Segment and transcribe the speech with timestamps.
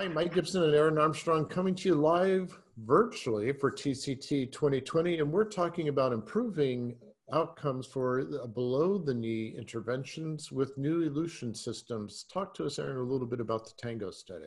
[0.00, 5.32] Hi, Mike Gibson and Ehrin Armstrong coming to you live virtually for TCT 2020, and
[5.32, 6.94] we're talking about improving
[7.32, 8.22] outcomes for
[8.54, 12.26] below the knee interventions with new elution systems.
[12.32, 14.46] Talk to us, Ehrin, a little bit about the Tango study.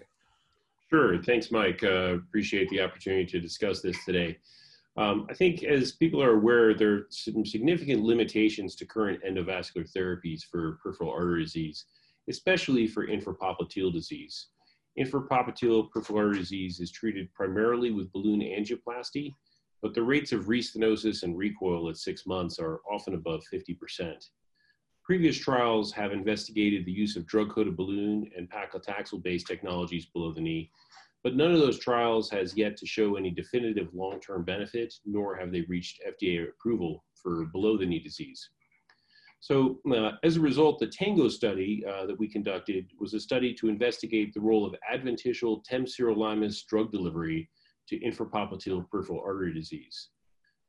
[0.89, 1.21] Sure.
[1.21, 1.83] Thanks, Mike.
[1.83, 4.37] Uh, appreciate the opportunity to discuss this today.
[4.95, 9.85] Um, I think as people are aware, there are some significant limitations to current endovascular
[9.91, 11.87] therapies for peripheral artery disease,
[12.29, 14.47] especially for infrapopliteal disease.
[14.99, 19.33] Infrapopliteal peripheral disease is treated primarily with balloon angioplasty,
[19.81, 24.29] but the rates of restenosis and recoil at six months are often above 50%.
[25.03, 30.69] Previous trials have investigated the use of drug-coated balloon and paclitaxel-based technologies below the knee,
[31.23, 35.51] but none of those trials has yet to show any definitive long-term benefit, nor have
[35.51, 38.49] they reached FDA approval for below the knee disease.
[39.41, 43.55] So uh, as a result, the TANGO study uh, that we conducted was a study
[43.55, 47.49] to investigate the role of adventitial temsirolimus drug delivery
[47.89, 50.09] to infrapopliteal peripheral artery disease.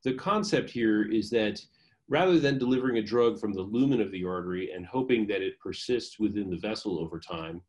[0.04, 1.60] The concept here is that
[2.08, 5.60] rather than delivering a drug from the lumen of the artery and hoping that it
[5.60, 7.60] persists within the vessel over time,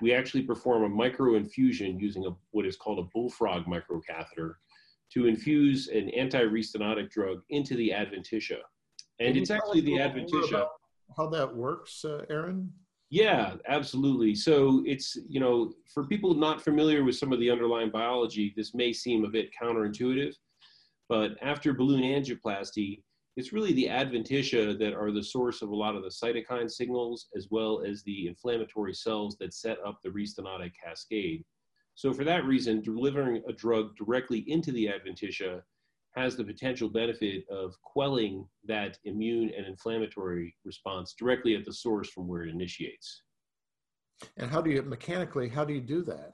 [0.00, 4.54] we actually perform a microinfusion using a, what is called a bullfrog microcatheter
[5.12, 8.60] to infuse an anti-restenotic drug into the adventitia
[9.20, 10.66] and it's actually the adventitia.
[11.16, 12.68] How that works, uh, Ehrin?
[13.10, 14.34] Yeah, absolutely.
[14.34, 18.74] So it's, you know, for people not familiar with some of the underlying biology, this
[18.74, 20.34] may seem a bit counterintuitive,
[21.08, 23.02] but after balloon angioplasty,
[23.36, 27.28] it's really the adventitia that are the source of a lot of the cytokine signals
[27.36, 31.44] as well as the inflammatory cells that set up the restenotic cascade.
[31.94, 35.62] So for that reason, delivering a drug directly into the adventitia
[36.16, 42.08] has the potential benefit of quelling that immune and inflammatory response directly at the source
[42.08, 43.22] from where it initiates.
[44.38, 46.32] And how do you mechanically, how do you do that?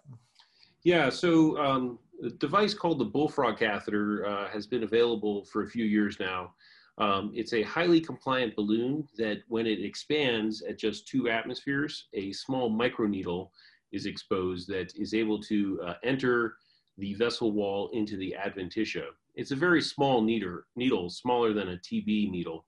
[0.84, 5.69] Yeah, so um, a device called the bullfrog catheter uh, has been available for a
[5.69, 6.54] few years now.
[6.99, 12.32] Um, it's a highly compliant balloon that when it expands at just two atmospheres, a
[12.32, 13.49] small microneedle
[13.91, 16.56] is exposed that is able to uh, enter
[16.99, 19.06] the vessel wall into the adventitia.
[19.34, 22.66] It's a very small needle, needle smaller than a TB needle.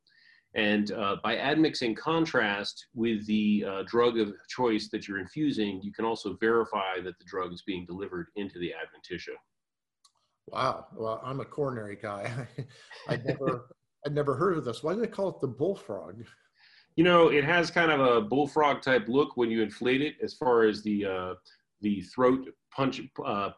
[0.54, 5.92] And uh, by admixing contrast with the uh, drug of choice that you're infusing, you
[5.92, 9.34] can also verify that the drug is being delivered into the adventitia.
[10.46, 10.86] Wow.
[10.94, 12.46] Well, I'm a coronary guy.
[13.08, 13.66] I never,
[14.06, 14.82] I'd never heard of this.
[14.82, 16.24] Why do they call it the bullfrog?
[16.96, 20.34] You know, it has kind of a bullfrog type look when you inflate it, as
[20.34, 21.34] far as the uh,
[21.80, 23.50] the throat punch uh,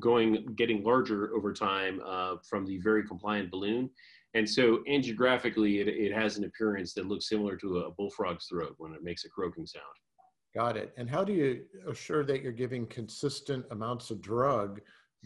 [0.00, 3.90] going getting larger over time uh, from the very compliant balloon.
[4.34, 8.74] And so angiographically, it, it has an appearance that looks similar to a bullfrog's throat
[8.78, 9.84] when it makes a croaking sound.
[10.54, 10.92] Got it.
[10.96, 14.80] And how do you assure that you're giving consistent amounts of drug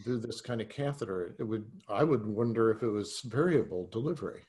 [0.04, 1.34] through this kind of catheter?
[1.38, 4.42] It would, I would wonder if it was variable delivery.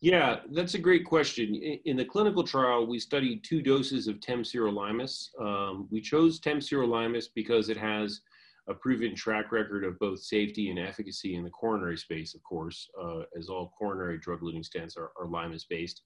[0.00, 1.54] Yeah, that's a great question.
[1.86, 5.28] In the clinical trial, we studied two doses of temsirolimus.
[5.40, 8.20] Um, we chose temsirolimus because it has
[8.68, 12.88] a proven track record of both safety and efficacy in the coronary space, of course,
[13.02, 16.02] uh, as all coronary drug-eluting stents are, are limus-based.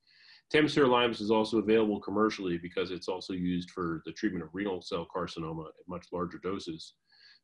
[0.53, 5.07] Temsirolimus is also available commercially because it's also used for the treatment of renal cell
[5.15, 6.95] carcinoma at much larger doses.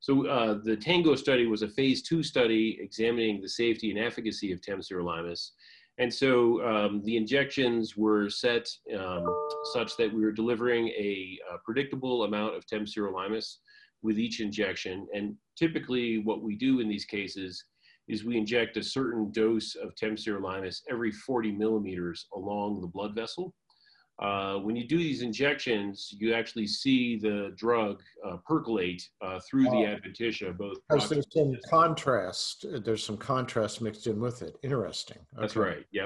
[0.01, 4.53] So uh, the TANGO study was a phase two study examining the safety and efficacy
[4.53, 5.51] of temsirolimus.
[5.99, 9.25] And so um, the injections were set um,
[9.73, 13.59] such that we were delivering a, a predictable amount of temsirolimus
[14.05, 15.09] with each injection.
[15.13, 17.65] And typically what we do in these cases
[18.07, 23.55] is we inject a certain dose of temsirolimus every 40 millimeters along the blood vessel.
[24.23, 29.65] Uh, when you do these injections, you actually see the drug uh, percolate uh, through
[29.65, 30.77] the adventitia, both.
[30.89, 32.65] Because there's some contrast.
[32.85, 34.55] There's some contrast mixed in with it.
[34.63, 35.17] Interesting.
[35.17, 35.41] Okay.
[35.41, 35.85] That's right.
[35.91, 36.04] Yep.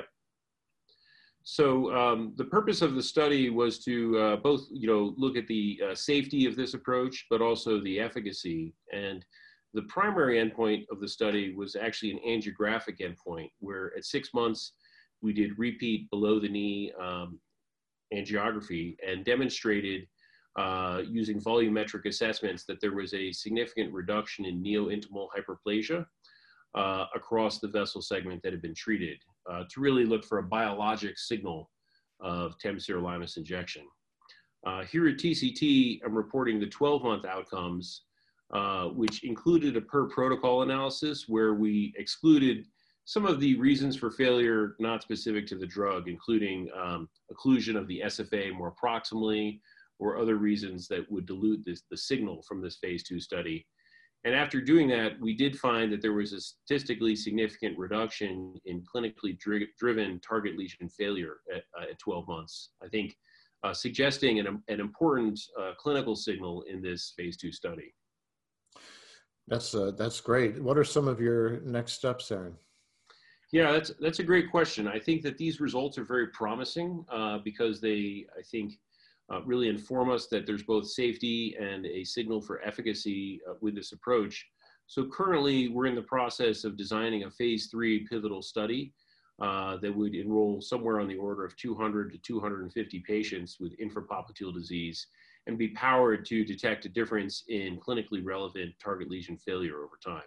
[1.58, 5.48] So um, the purpose of the study was to uh, both, you know, look at
[5.48, 8.74] the uh, safety of this approach, but also the efficacy.
[8.92, 9.26] And
[9.74, 14.74] the primary endpoint of the study was actually an angiographic endpoint, where at six months
[15.20, 17.40] we did repeat below the knee um,
[18.14, 20.06] angiography and demonstrated
[20.56, 26.06] uh, using volumetric assessments that there was a significant reduction in neo-intimal hyperplasia
[26.76, 29.18] uh, across the vessel segment that had been treated
[29.50, 31.70] uh, to really look for a biologic signal
[32.20, 33.82] of temsirolimus injection.
[34.66, 38.02] Uh, here at TCT, I'm reporting the 12-month outcomes,
[38.52, 42.66] uh, which included a per protocol analysis where we excluded
[43.04, 47.86] some of the reasons for failure not specific to the drug, including um, occlusion of
[47.88, 49.60] the SFA more proximally
[49.98, 53.66] or other reasons that would dilute this, the signal from this phase two study.
[54.28, 58.82] And after doing that, we did find that there was a statistically significant reduction in
[58.82, 62.72] clinically dri driven target lesion failure at, uh, at 12 months.
[62.84, 63.16] I think
[63.64, 67.94] uh, suggesting an, an important uh, clinical signal in this phase two study.
[69.46, 70.62] That's, uh, that's great.
[70.62, 72.52] What are some of your next steps, Ehrin?
[73.50, 74.86] Yeah, that's that's a great question.
[74.86, 78.74] I think that these results are very promising uh, because they, I think,
[79.32, 83.74] uh, really inform us that there's both safety and a signal for efficacy uh, with
[83.74, 84.46] this approach.
[84.86, 88.94] So currently, we're in the process of designing a phase three pivotal study
[89.40, 94.52] uh, that would enroll somewhere on the order of 200 to 250 patients with infrapopliteal
[94.52, 95.06] disease
[95.46, 100.22] and be powered to detect a difference in clinically relevant target lesion failure over time.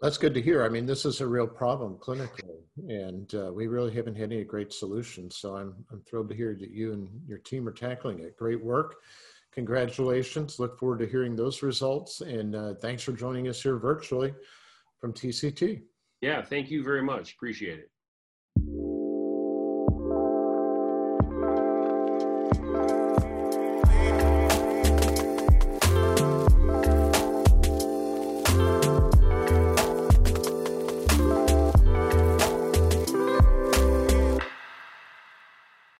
[0.00, 0.64] That's good to hear.
[0.64, 4.44] I mean, this is a real problem clinically, and uh, we really haven't had any
[4.44, 5.36] great solutions.
[5.36, 8.36] So I'm, I'm thrilled to hear that you and your team are tackling it.
[8.36, 8.96] Great work.
[9.52, 10.60] Congratulations.
[10.60, 12.20] Look forward to hearing those results.
[12.20, 14.32] And uh, thanks for joining us here virtually
[15.00, 15.82] from TCT.
[16.20, 17.32] Yeah, thank you very much.
[17.32, 17.90] Appreciate it.